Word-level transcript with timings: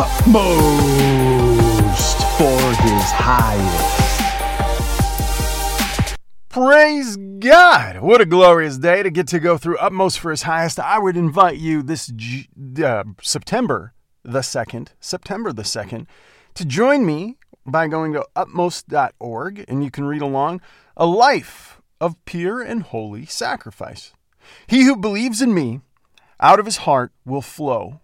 utmost 0.00 1.58
for 2.38 2.60
his 2.82 3.10
highest. 3.10 3.98
Praise 6.48 7.16
God! 7.16 7.98
What 7.98 8.20
a 8.20 8.24
glorious 8.24 8.78
day 8.78 9.02
to 9.02 9.10
get 9.10 9.26
to 9.28 9.40
go 9.40 9.58
through 9.58 9.76
Utmost 9.78 10.20
for 10.20 10.30
His 10.30 10.42
Highest. 10.42 10.78
I 10.78 11.00
would 11.00 11.16
invite 11.16 11.58
you 11.58 11.82
this 11.82 12.12
uh, 12.80 13.04
September 13.20 13.92
the 14.22 14.38
2nd, 14.38 14.90
September 15.00 15.52
the 15.52 15.62
2nd, 15.62 16.06
to 16.54 16.64
join 16.64 17.04
me 17.04 17.36
by 17.66 17.88
going 17.88 18.12
to 18.12 18.24
utmost.org 18.36 19.64
and 19.66 19.82
you 19.82 19.90
can 19.90 20.04
read 20.04 20.22
along 20.22 20.60
a 20.96 21.06
life 21.06 21.80
of 22.00 22.24
pure 22.24 22.62
and 22.62 22.84
holy 22.84 23.26
sacrifice. 23.26 24.12
He 24.68 24.84
who 24.84 24.94
believes 24.96 25.42
in 25.42 25.52
me, 25.52 25.80
out 26.38 26.60
of 26.60 26.66
his 26.66 26.78
heart 26.78 27.10
will 27.24 27.42
flow. 27.42 28.00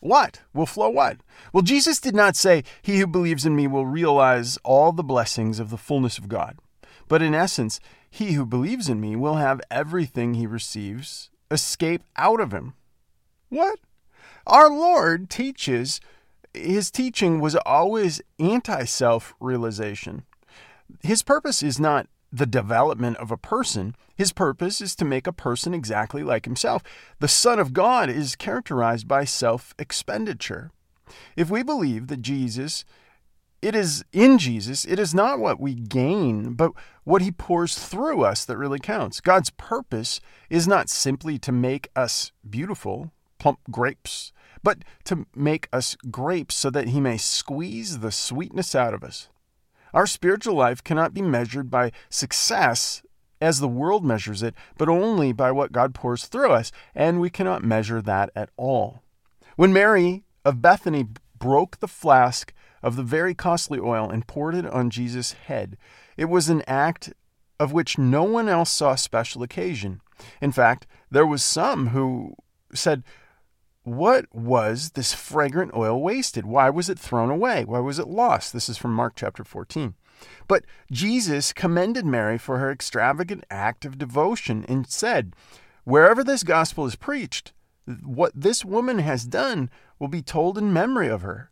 What? 0.00 0.42
Will 0.54 0.66
flow 0.66 0.88
what? 0.90 1.18
Well, 1.52 1.62
Jesus 1.62 1.98
did 2.00 2.14
not 2.14 2.36
say, 2.36 2.62
He 2.82 2.98
who 2.98 3.06
believes 3.06 3.44
in 3.44 3.56
me 3.56 3.66
will 3.66 3.86
realize 3.86 4.58
all 4.64 4.92
the 4.92 5.02
blessings 5.02 5.58
of 5.58 5.70
the 5.70 5.76
fullness 5.76 6.18
of 6.18 6.28
God. 6.28 6.58
But 7.08 7.22
in 7.22 7.34
essence, 7.34 7.80
he 8.10 8.32
who 8.32 8.46
believes 8.46 8.88
in 8.88 9.00
me 9.00 9.16
will 9.16 9.36
have 9.36 9.60
everything 9.70 10.34
he 10.34 10.46
receives 10.46 11.30
escape 11.50 12.02
out 12.16 12.40
of 12.40 12.52
him. 12.52 12.74
What? 13.48 13.78
Our 14.46 14.70
Lord 14.70 15.30
teaches, 15.30 16.00
his 16.54 16.90
teaching 16.90 17.40
was 17.40 17.56
always 17.66 18.20
anti 18.38 18.84
self 18.84 19.34
realization. 19.40 20.24
His 21.02 21.22
purpose 21.22 21.62
is 21.62 21.78
not 21.78 22.06
the 22.32 22.46
development 22.46 23.16
of 23.18 23.30
a 23.30 23.36
person. 23.36 23.94
His 24.14 24.32
purpose 24.32 24.80
is 24.80 24.94
to 24.96 25.04
make 25.04 25.26
a 25.26 25.32
person 25.32 25.74
exactly 25.74 26.22
like 26.22 26.44
himself. 26.44 26.82
The 27.20 27.28
Son 27.28 27.58
of 27.58 27.72
God 27.72 28.10
is 28.10 28.36
characterized 28.36 29.08
by 29.08 29.24
self 29.24 29.74
expenditure. 29.78 30.70
If 31.36 31.50
we 31.50 31.62
believe 31.62 32.08
that 32.08 32.22
Jesus 32.22 32.84
it 33.60 33.74
is 33.74 34.04
in 34.12 34.38
Jesus, 34.38 34.84
it 34.84 34.98
is 34.98 35.14
not 35.14 35.38
what 35.38 35.60
we 35.60 35.74
gain, 35.74 36.52
but 36.54 36.72
what 37.04 37.22
he 37.22 37.32
pours 37.32 37.76
through 37.76 38.22
us 38.22 38.44
that 38.44 38.56
really 38.56 38.78
counts. 38.78 39.20
God's 39.20 39.50
purpose 39.50 40.20
is 40.48 40.68
not 40.68 40.88
simply 40.88 41.38
to 41.40 41.50
make 41.50 41.88
us 41.96 42.30
beautiful, 42.48 43.10
plump 43.38 43.58
grapes, 43.70 44.32
but 44.62 44.78
to 45.04 45.26
make 45.34 45.68
us 45.72 45.96
grapes 46.10 46.54
so 46.54 46.70
that 46.70 46.88
he 46.88 47.00
may 47.00 47.16
squeeze 47.16 47.98
the 47.98 48.12
sweetness 48.12 48.74
out 48.74 48.94
of 48.94 49.02
us. 49.02 49.28
Our 49.92 50.06
spiritual 50.06 50.54
life 50.54 50.82
cannot 50.82 51.14
be 51.14 51.22
measured 51.22 51.70
by 51.70 51.92
success 52.08 53.02
as 53.40 53.60
the 53.60 53.68
world 53.68 54.04
measures 54.04 54.42
it, 54.42 54.54
but 54.76 54.88
only 54.88 55.32
by 55.32 55.52
what 55.52 55.72
God 55.72 55.94
pours 55.94 56.26
through 56.26 56.50
us, 56.50 56.72
and 56.94 57.20
we 57.20 57.30
cannot 57.30 57.64
measure 57.64 58.02
that 58.02 58.30
at 58.34 58.50
all. 58.56 59.02
When 59.56 59.72
Mary 59.72 60.24
of 60.44 60.60
Bethany 60.62 61.06
broke 61.38 61.78
the 61.78 61.88
flask 61.88 62.52
of 62.82 62.96
the 62.96 63.02
very 63.02 63.34
costly 63.34 63.78
oil 63.78 64.10
and 64.10 64.26
poured 64.26 64.54
it 64.54 64.66
on 64.66 64.90
Jesus' 64.90 65.32
head. 65.32 65.76
It 66.16 66.26
was 66.26 66.48
an 66.48 66.62
act 66.66 67.12
of 67.58 67.72
which 67.72 67.98
no 67.98 68.22
one 68.22 68.48
else 68.48 68.70
saw 68.70 68.94
special 68.94 69.42
occasion. 69.42 70.00
In 70.40 70.52
fact, 70.52 70.86
there 71.10 71.26
was 71.26 71.42
some 71.42 71.88
who 71.88 72.34
said, 72.72 73.02
what 73.94 74.26
was 74.34 74.90
this 74.90 75.14
fragrant 75.14 75.74
oil 75.74 76.00
wasted? 76.00 76.46
Why 76.46 76.70
was 76.70 76.88
it 76.88 76.98
thrown 76.98 77.30
away? 77.30 77.64
Why 77.64 77.78
was 77.78 77.98
it 77.98 78.08
lost? 78.08 78.52
This 78.52 78.68
is 78.68 78.78
from 78.78 78.92
Mark 78.92 79.14
chapter 79.16 79.44
14. 79.44 79.94
But 80.46 80.64
Jesus 80.90 81.52
commended 81.52 82.04
Mary 82.04 82.38
for 82.38 82.58
her 82.58 82.70
extravagant 82.70 83.44
act 83.50 83.84
of 83.84 83.98
devotion 83.98 84.64
and 84.68 84.88
said, 84.88 85.34
Wherever 85.84 86.22
this 86.22 86.42
gospel 86.42 86.86
is 86.86 86.96
preached, 86.96 87.52
what 88.04 88.32
this 88.34 88.64
woman 88.64 88.98
has 88.98 89.24
done 89.24 89.70
will 89.98 90.08
be 90.08 90.22
told 90.22 90.58
in 90.58 90.72
memory 90.72 91.08
of 91.08 91.22
her. 91.22 91.50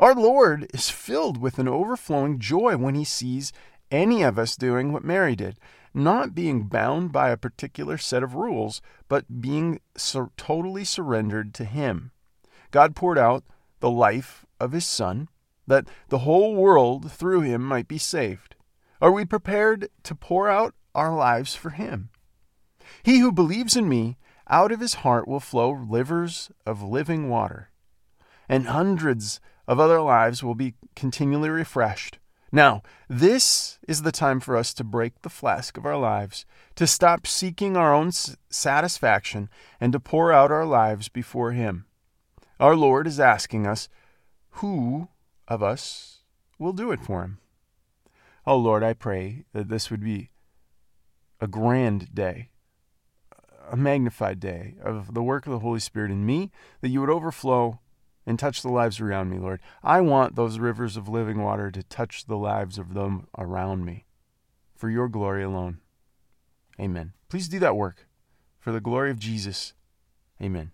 Our 0.00 0.14
Lord 0.14 0.70
is 0.72 0.90
filled 0.90 1.38
with 1.38 1.58
an 1.58 1.68
overflowing 1.68 2.38
joy 2.38 2.76
when 2.76 2.94
he 2.94 3.04
sees 3.04 3.52
any 3.90 4.22
of 4.22 4.38
us 4.38 4.56
doing 4.56 4.92
what 4.92 5.04
Mary 5.04 5.34
did, 5.34 5.58
not 5.98 6.34
being 6.34 6.64
bound 6.64 7.12
by 7.12 7.30
a 7.30 7.36
particular 7.36 7.98
set 7.98 8.22
of 8.22 8.34
rules, 8.34 8.80
but 9.08 9.40
being 9.40 9.80
totally 10.36 10.84
surrendered 10.84 11.52
to 11.54 11.64
him. 11.64 12.12
God 12.70 12.94
poured 12.96 13.18
out 13.18 13.44
the 13.80 13.90
life 13.90 14.46
of 14.60 14.72
his 14.72 14.86
Son 14.86 15.28
that 15.66 15.86
the 16.08 16.20
whole 16.20 16.54
world 16.54 17.10
through 17.12 17.42
him 17.42 17.62
might 17.62 17.88
be 17.88 17.98
saved. 17.98 18.54
Are 19.00 19.12
we 19.12 19.24
prepared 19.24 19.88
to 20.04 20.14
pour 20.14 20.48
out 20.48 20.74
our 20.94 21.14
lives 21.14 21.54
for 21.54 21.70
him? 21.70 22.10
He 23.02 23.18
who 23.18 23.30
believes 23.30 23.76
in 23.76 23.88
me, 23.88 24.16
out 24.48 24.72
of 24.72 24.80
his 24.80 24.94
heart 24.94 25.28
will 25.28 25.40
flow 25.40 25.70
rivers 25.70 26.50
of 26.64 26.82
living 26.82 27.28
water. 27.28 27.70
And 28.48 28.66
hundreds 28.66 29.40
of 29.66 29.78
other 29.78 30.00
lives 30.00 30.42
will 30.42 30.54
be 30.54 30.74
continually 30.96 31.50
refreshed. 31.50 32.18
Now, 32.50 32.82
this 33.08 33.78
is 33.86 34.02
the 34.02 34.12
time 34.12 34.40
for 34.40 34.56
us 34.56 34.72
to 34.74 34.84
break 34.84 35.20
the 35.20 35.28
flask 35.28 35.76
of 35.76 35.84
our 35.84 35.98
lives, 35.98 36.46
to 36.76 36.86
stop 36.86 37.26
seeking 37.26 37.76
our 37.76 37.94
own 37.94 38.10
satisfaction, 38.48 39.50
and 39.80 39.92
to 39.92 40.00
pour 40.00 40.32
out 40.32 40.50
our 40.50 40.64
lives 40.64 41.08
before 41.08 41.52
Him. 41.52 41.84
Our 42.58 42.74
Lord 42.74 43.06
is 43.06 43.20
asking 43.20 43.66
us, 43.66 43.88
who 44.50 45.08
of 45.46 45.62
us 45.62 46.20
will 46.58 46.72
do 46.72 46.90
it 46.90 47.00
for 47.00 47.22
Him? 47.22 47.38
Oh 48.46 48.56
Lord, 48.56 48.82
I 48.82 48.94
pray 48.94 49.44
that 49.52 49.68
this 49.68 49.90
would 49.90 50.02
be 50.02 50.30
a 51.40 51.46
grand 51.46 52.14
day, 52.14 52.48
a 53.70 53.76
magnified 53.76 54.40
day 54.40 54.76
of 54.82 55.12
the 55.12 55.22
work 55.22 55.46
of 55.46 55.52
the 55.52 55.58
Holy 55.58 55.80
Spirit 55.80 56.10
in 56.10 56.24
me, 56.24 56.50
that 56.80 56.88
you 56.88 57.00
would 57.00 57.10
overflow 57.10 57.80
and 58.28 58.38
touch 58.38 58.60
the 58.60 58.68
lives 58.68 59.00
around 59.00 59.30
me, 59.30 59.38
Lord. 59.38 59.58
I 59.82 60.02
want 60.02 60.36
those 60.36 60.58
rivers 60.58 60.98
of 60.98 61.08
living 61.08 61.42
water 61.42 61.70
to 61.70 61.82
touch 61.82 62.26
the 62.26 62.36
lives 62.36 62.76
of 62.76 62.92
them 62.92 63.26
around 63.38 63.86
me 63.86 64.04
for 64.76 64.90
your 64.90 65.08
glory 65.08 65.42
alone. 65.42 65.78
Amen. 66.78 67.14
Please 67.30 67.48
do 67.48 67.58
that 67.58 67.74
work 67.74 68.06
for 68.60 68.70
the 68.70 68.82
glory 68.82 69.10
of 69.10 69.18
Jesus. 69.18 69.72
Amen. 70.42 70.72